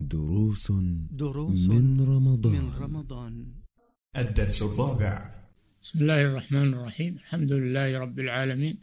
دروس 0.00 0.72
دروس 1.10 1.68
من 1.68 2.00
رمضان. 2.00 2.52
من 2.52 2.72
رمضان. 2.80 3.44
الدرس 4.16 4.62
الرابع. 4.62 5.34
بسم 5.82 5.98
الله 5.98 6.22
الرحمن 6.22 6.74
الرحيم. 6.74 7.16
الحمد 7.16 7.52
لله 7.52 7.98
رب 7.98 8.18
العالمين. 8.18 8.78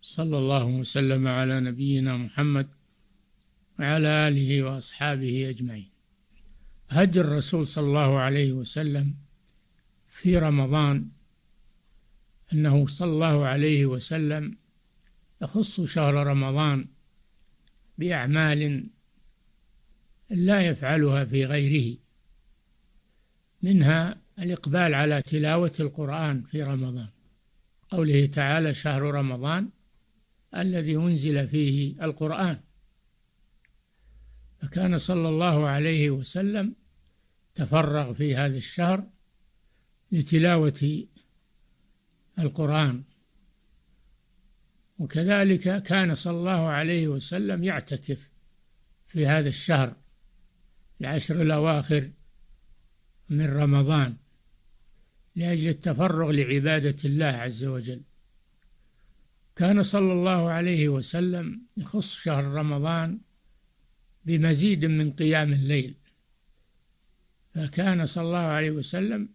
صلى 0.00 0.38
الله 0.38 0.64
وسلم 0.64 1.28
على 1.28 1.60
نبينا 1.60 2.16
محمد 2.16 2.68
وعلى 3.78 4.28
آله 4.28 4.62
وأصحابه 4.62 5.48
أجمعين. 5.48 5.90
هدي 6.88 7.20
الرسول 7.20 7.66
صلى 7.66 7.86
الله 7.86 8.18
عليه 8.18 8.52
وسلم 8.52 9.14
في 10.08 10.38
رمضان 10.38 11.08
أنه 12.52 12.86
صلى 12.86 13.10
الله 13.10 13.46
عليه 13.46 13.86
وسلم 13.86 14.56
يخص 15.42 15.80
شهر 15.80 16.14
رمضان 16.14 16.86
بأعمال 17.98 18.90
لا 20.34 20.60
يفعلها 20.60 21.24
في 21.24 21.44
غيره. 21.44 21.96
منها 23.62 24.16
الإقبال 24.38 24.94
على 24.94 25.22
تلاوة 25.22 25.72
القرآن 25.80 26.42
في 26.42 26.62
رمضان. 26.62 27.08
قوله 27.88 28.26
تعالى 28.26 28.74
شهر 28.74 29.02
رمضان 29.02 29.68
الذي 30.56 30.96
أنزل 30.96 31.48
فيه 31.48 32.04
القرآن. 32.04 32.60
فكان 34.62 34.98
صلى 34.98 35.28
الله 35.28 35.66
عليه 35.66 36.10
وسلم 36.10 36.74
تفرغ 37.54 38.14
في 38.14 38.36
هذا 38.36 38.56
الشهر 38.56 39.06
لتلاوة 40.12 41.06
القرآن. 42.38 43.02
وكذلك 44.98 45.82
كان 45.82 46.14
صلى 46.14 46.36
الله 46.36 46.66
عليه 46.68 47.08
وسلم 47.08 47.64
يعتكف 47.64 48.30
في 49.06 49.26
هذا 49.26 49.48
الشهر 49.48 49.96
العشر 51.00 51.42
الأواخر 51.42 52.10
من 53.30 53.46
رمضان 53.46 54.16
لأجل 55.36 55.68
التفرغ 55.68 56.30
لعبادة 56.30 56.96
الله 57.04 57.26
عز 57.26 57.64
وجل. 57.64 58.02
كان 59.56 59.82
صلى 59.82 60.12
الله 60.12 60.50
عليه 60.50 60.88
وسلم 60.88 61.62
يخص 61.76 62.22
شهر 62.22 62.44
رمضان 62.44 63.20
بمزيد 64.24 64.84
من 64.84 65.12
قيام 65.12 65.52
الليل. 65.52 65.94
فكان 67.54 68.06
صلى 68.06 68.24
الله 68.24 68.38
عليه 68.38 68.70
وسلم 68.70 69.28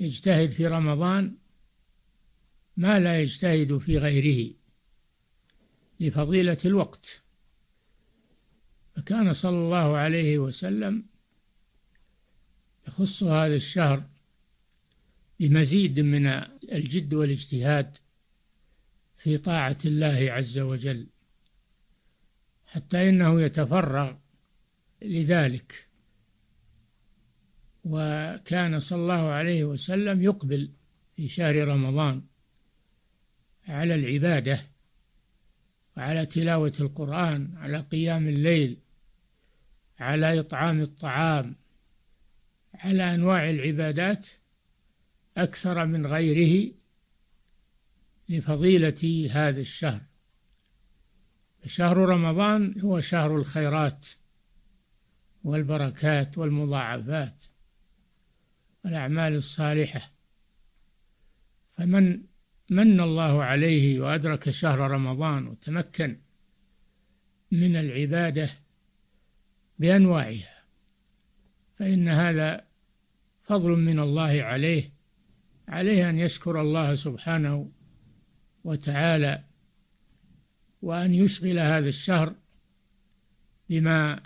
يجتهد 0.00 0.50
في 0.50 0.66
رمضان 0.66 1.36
ما 2.76 3.00
لا 3.00 3.22
يجتهد 3.22 3.78
في 3.78 3.98
غيره 3.98 4.54
لفضيلة 6.00 6.58
الوقت. 6.64 7.22
فكان 8.98 9.32
صلى 9.32 9.58
الله 9.58 9.96
عليه 9.96 10.38
وسلم 10.38 11.04
يخص 12.88 13.22
هذا 13.22 13.54
الشهر 13.54 14.02
بمزيد 15.40 16.00
من 16.00 16.26
الجد 16.72 17.14
والاجتهاد 17.14 17.96
في 19.16 19.38
طاعة 19.38 19.76
الله 19.84 20.32
عز 20.32 20.58
وجل 20.58 21.06
حتى 22.66 23.08
إنه 23.08 23.40
يتفرغ 23.40 24.14
لذلك. 25.02 25.88
وكان 27.84 28.80
صلى 28.80 29.02
الله 29.02 29.28
عليه 29.30 29.64
وسلم 29.64 30.22
يقبل 30.22 30.70
في 31.16 31.28
شهر 31.28 31.68
رمضان 31.68 32.22
على 33.68 33.94
العبادة 33.94 34.60
وعلى 35.96 36.26
تلاوة 36.26 36.74
القرآن 36.80 37.56
على 37.56 37.78
قيام 37.78 38.28
الليل 38.28 38.78
على 39.98 40.40
إطعام 40.40 40.80
الطعام 40.80 41.56
على 42.74 43.14
أنواع 43.14 43.50
العبادات 43.50 44.28
أكثر 45.36 45.86
من 45.86 46.06
غيره 46.06 46.72
لفضيلة 48.28 49.30
هذا 49.32 49.60
الشهر. 49.60 50.00
شهر 51.66 51.96
رمضان 51.96 52.80
هو 52.80 53.00
شهر 53.00 53.36
الخيرات 53.36 54.08
والبركات 55.44 56.38
والمضاعفات 56.38 57.44
والأعمال 58.84 59.34
الصالحة. 59.34 60.12
فمن 61.70 62.22
من 62.70 63.00
الله 63.00 63.44
عليه 63.44 64.00
وأدرك 64.00 64.50
شهر 64.50 64.78
رمضان 64.78 65.46
وتمكن 65.46 66.16
من 67.52 67.76
العبادة 67.76 68.50
بأنواعها 69.78 70.64
فإن 71.74 72.08
هذا 72.08 72.66
فضل 73.42 73.70
من 73.70 73.98
الله 73.98 74.42
عليه 74.42 74.92
عليه 75.68 76.10
أن 76.10 76.18
يشكر 76.18 76.60
الله 76.60 76.94
سبحانه 76.94 77.70
وتعالى 78.64 79.44
وأن 80.82 81.14
يشغل 81.14 81.58
هذا 81.58 81.88
الشهر 81.88 82.34
بما 83.68 84.22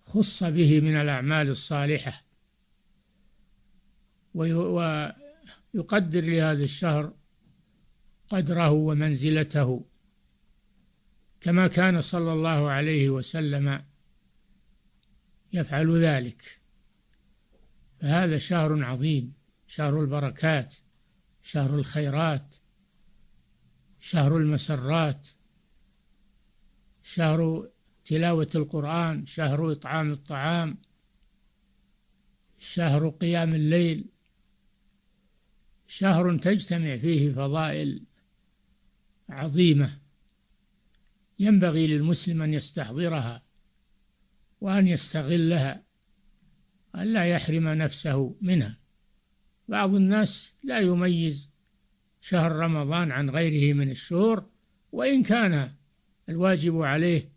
خص 0.00 0.44
به 0.44 0.80
من 0.80 0.94
الأعمال 0.94 1.48
الصالحة 1.48 2.24
ويقدر 4.34 6.20
لهذا 6.20 6.64
الشهر 6.64 7.14
قدره 8.28 8.70
ومنزلته 8.70 9.84
كما 11.40 11.66
كان 11.66 12.00
صلى 12.00 12.32
الله 12.32 12.70
عليه 12.70 13.10
وسلم 13.10 13.82
يفعل 15.52 16.02
ذلك. 16.02 16.60
فهذا 18.00 18.38
شهر 18.38 18.84
عظيم 18.84 19.32
شهر 19.66 20.00
البركات 20.00 20.74
شهر 21.42 21.74
الخيرات 21.74 22.56
شهر 24.00 24.36
المسرات 24.36 25.28
شهر 27.02 27.70
تلاوة 28.04 28.50
القرآن 28.54 29.26
شهر 29.26 29.72
إطعام 29.72 30.12
الطعام 30.12 30.78
شهر 32.58 33.08
قيام 33.08 33.54
الليل. 33.54 34.04
شهر 35.86 36.38
تجتمع 36.38 36.96
فيه 36.96 37.32
فضائل 37.32 38.02
عظيمة 39.28 39.98
ينبغي 41.38 41.86
للمسلم 41.86 42.42
أن 42.42 42.54
يستحضرها. 42.54 43.49
وأن 44.60 44.86
يستغلها 44.86 45.82
أن 46.96 47.12
لا 47.12 47.26
يحرم 47.26 47.68
نفسه 47.68 48.36
منها. 48.40 48.76
بعض 49.68 49.94
الناس 49.94 50.54
لا 50.64 50.78
يميز 50.78 51.50
شهر 52.20 52.52
رمضان 52.52 53.12
عن 53.12 53.30
غيره 53.30 53.74
من 53.74 53.90
الشهور 53.90 54.46
وإن 54.92 55.22
كان 55.22 55.72
الواجب 56.28 56.82
عليه 56.82 57.32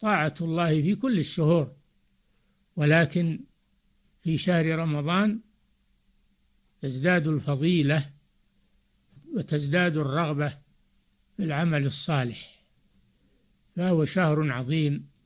طاعة 0.00 0.34
الله 0.40 0.82
في 0.82 0.94
كل 0.94 1.18
الشهور. 1.18 1.76
ولكن 2.76 3.40
في 4.22 4.38
شهر 4.38 4.78
رمضان 4.78 5.40
تزداد 6.82 7.26
الفضيلة 7.26 8.10
وتزداد 9.34 9.96
الرغبة 9.96 10.48
في 11.36 11.44
العمل 11.44 11.86
الصالح 11.86 12.64
فهو 13.76 14.04
شهر 14.04 14.52
عظيم. 14.52 15.17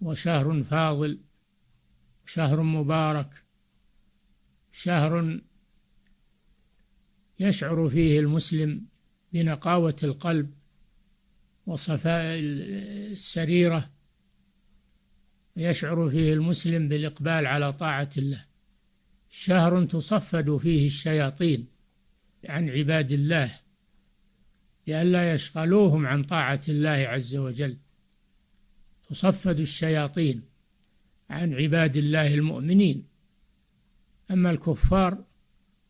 وشهر 0.00 0.62
فاضل 0.62 1.20
شهر 2.26 2.62
مبارك 2.62 3.44
شهر 4.72 5.40
يشعر 7.40 7.88
فيه 7.88 8.20
المسلم 8.20 8.86
بنقاوة 9.32 9.96
القلب 10.04 10.54
وصفاء 11.66 12.38
السريرة 12.38 13.90
يشعر 15.56 16.10
فيه 16.10 16.32
المسلم 16.32 16.88
بالإقبال 16.88 17.46
على 17.46 17.72
طاعة 17.72 18.10
الله. 18.18 18.44
شهر 19.30 19.84
تصفد 19.84 20.56
فيه 20.56 20.86
الشياطين 20.86 21.66
عن 22.44 22.70
عباد 22.70 23.12
الله 23.12 23.50
لئلا 24.86 25.34
يشغلوهم 25.34 26.06
عن 26.06 26.22
طاعة 26.22 26.60
الله 26.68 26.90
عز 26.90 27.36
وجل. 27.36 27.76
تصفد 29.08 29.60
الشياطين 29.60 30.42
عن 31.30 31.54
عباد 31.54 31.96
الله 31.96 32.34
المؤمنين. 32.34 33.04
أما 34.30 34.50
الكفار 34.50 35.24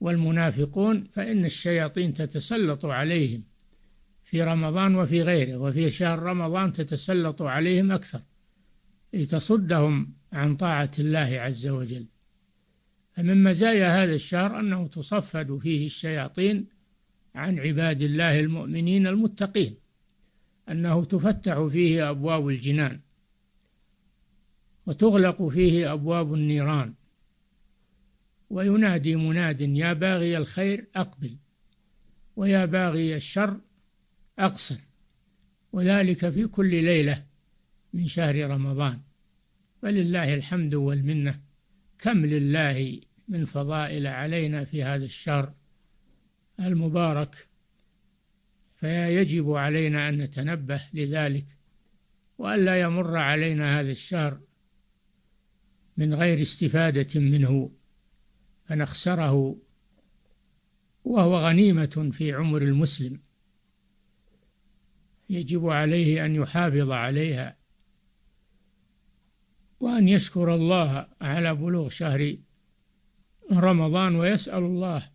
والمنافقون 0.00 1.04
فإن 1.04 1.44
الشياطين 1.44 2.14
تتسلط 2.14 2.84
عليهم 2.84 3.44
في 4.22 4.42
رمضان 4.42 4.94
وفي 4.94 5.22
غيره 5.22 5.56
وفي 5.56 5.90
شهر 5.90 6.18
رمضان 6.18 6.72
تتسلط 6.72 7.42
عليهم 7.42 7.92
أكثر 7.92 8.20
لتصدهم 9.12 10.12
عن 10.32 10.56
طاعة 10.56 10.90
الله 10.98 11.40
عز 11.40 11.66
وجل. 11.66 12.06
فمن 13.12 13.42
مزايا 13.42 14.04
هذا 14.04 14.14
الشهر 14.14 14.60
أنه 14.60 14.86
تصفد 14.86 15.58
فيه 15.58 15.86
الشياطين 15.86 16.66
عن 17.34 17.58
عباد 17.58 18.02
الله 18.02 18.40
المؤمنين 18.40 19.06
المتقين. 19.06 19.81
أنه 20.68 21.04
تفتح 21.04 21.66
فيه 21.66 22.10
أبواب 22.10 22.48
الجنان 22.48 23.00
وتغلق 24.86 25.48
فيه 25.48 25.92
أبواب 25.92 26.34
النيران 26.34 26.94
وينادي 28.50 29.16
مناد 29.16 29.60
يا 29.60 29.92
باغي 29.92 30.36
الخير 30.36 30.86
أقبل 30.96 31.36
ويا 32.36 32.64
باغي 32.64 33.16
الشر 33.16 33.60
أقصر 34.38 34.76
وذلك 35.72 36.30
في 36.30 36.46
كل 36.46 36.70
ليلة 36.70 37.24
من 37.92 38.06
شهر 38.06 38.50
رمضان. 38.50 39.00
ولله 39.82 40.34
الحمد 40.34 40.74
والمنة. 40.74 41.40
كم 41.98 42.26
لله 42.26 43.00
من 43.28 43.44
فضائل 43.44 44.06
علينا 44.06 44.64
في 44.64 44.82
هذا 44.82 45.04
الشهر 45.04 45.54
المبارك. 46.60 47.48
فيجب 48.82 49.52
علينا 49.52 50.08
أن 50.08 50.18
نتنبه 50.18 50.80
لذلك 50.92 51.46
وألا 52.38 52.80
يمر 52.80 53.16
علينا 53.16 53.80
هذا 53.80 53.90
الشهر 53.90 54.40
من 55.96 56.14
غير 56.14 56.42
استفادة 56.42 57.20
منه 57.20 57.70
فنخسره 58.64 59.56
وهو 61.04 61.46
غنيمة 61.46 62.10
في 62.12 62.32
عمر 62.32 62.62
المسلم. 62.62 63.20
يجب 65.30 65.68
عليه 65.68 66.24
أن 66.24 66.34
يحافظ 66.34 66.90
عليها 66.90 67.56
وأن 69.80 70.08
يشكر 70.08 70.54
الله 70.54 71.08
على 71.20 71.54
بلوغ 71.54 71.88
شهر 71.88 72.36
رمضان 73.52 74.14
ويسأل 74.14 74.62
الله 74.62 75.10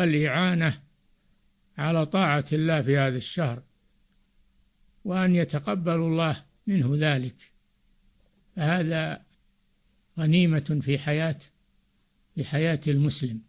الإعانة 0.00 0.87
على 1.78 2.06
طاعة 2.06 2.44
الله 2.52 2.82
في 2.82 2.98
هذا 2.98 3.16
الشهر 3.16 3.62
وأن 5.04 5.36
يتقبل 5.36 5.94
الله 5.94 6.44
منه 6.66 6.90
ذلك. 6.94 7.52
فهذا 8.56 9.22
غنيمة 10.18 10.78
في 10.82 10.98
حياة 10.98 11.38
في 12.34 12.44
حياة 12.44 12.80
المسلم. 12.88 13.40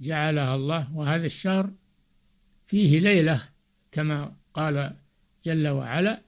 جعلها 0.00 0.54
الله 0.54 0.96
وهذا 0.96 1.26
الشهر 1.26 1.70
فيه 2.66 3.00
ليلة 3.00 3.42
كما 3.92 4.36
قال 4.54 4.96
جل 5.44 5.68
وعلا 5.68 6.22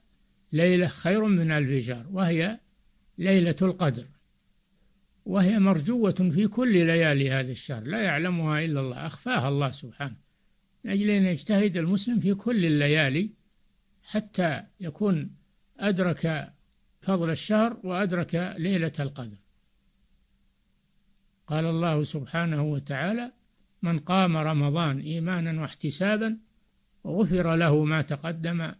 ليلة 0.51 0.87
خير 0.87 1.25
من 1.25 1.51
ألف 1.51 1.85
شهر 1.85 2.05
وهي 2.11 2.59
ليلة 3.17 3.55
القدر. 3.61 4.05
وهي 5.25 5.59
مرجوة 5.59 6.29
في 6.33 6.47
كل 6.47 6.85
ليالي 6.85 7.31
هذا 7.31 7.51
الشهر 7.51 7.83
لا 7.83 8.01
يعلمها 8.01 8.65
إلا 8.65 8.79
الله 8.79 9.05
أخفاها 9.05 9.49
الله 9.49 9.71
سبحانه. 9.71 10.30
من 10.83 10.91
أجل 10.91 11.09
أن 11.09 11.25
يجتهد 11.25 11.77
المسلم 11.77 12.19
في 12.19 12.33
كل 12.33 12.65
الليالي 12.65 13.29
حتى 14.03 14.63
يكون 14.79 15.35
أدرك 15.79 16.53
فضل 17.01 17.29
الشهر 17.29 17.79
وأدرك 17.83 18.55
ليلة 18.57 18.91
القدر. 18.99 19.37
قال 21.47 21.65
الله 21.65 22.03
سبحانه 22.03 22.63
وتعالى 22.63 23.31
من 23.81 23.99
قام 23.99 24.37
رمضان 24.37 24.99
إيمانا 24.99 25.61
واحتسابا 25.61 26.37
غفر 27.07 27.55
له 27.55 27.83
ما 27.83 28.01
تقدم 28.01 28.71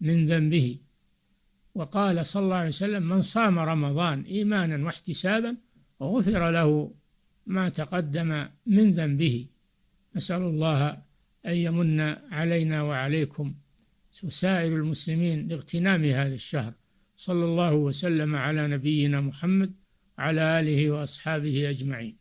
من 0.00 0.26
ذنبه 0.26 0.78
وقال 1.74 2.26
صلى 2.26 2.42
الله 2.42 2.56
عليه 2.56 2.68
وسلم 2.68 3.02
من 3.02 3.20
صام 3.20 3.58
رمضان 3.58 4.22
إيمانا 4.22 4.84
واحتسابا 4.84 5.56
غفر 6.02 6.50
له 6.50 6.94
ما 7.46 7.68
تقدم 7.68 8.46
من 8.66 8.90
ذنبه 8.92 9.46
نسأل 10.16 10.42
الله 10.42 11.02
أن 11.48 11.56
يمن 11.56 12.00
علينا 12.30 12.82
وعليكم 12.82 13.54
وسائر 14.22 14.76
المسلمين 14.76 15.48
لاغتنام 15.48 16.04
هذا 16.04 16.34
الشهر. 16.34 16.72
صلى 17.16 17.44
الله 17.44 17.74
وسلم 17.74 18.36
على 18.36 18.68
نبينا 18.68 19.20
محمد 19.20 19.74
وعلى 20.18 20.60
آله 20.60 20.90
وأصحابه 20.90 21.70
أجمعين. 21.70 22.17